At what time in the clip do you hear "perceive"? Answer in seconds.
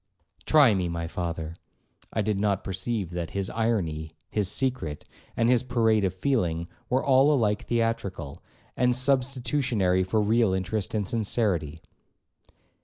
2.63-3.11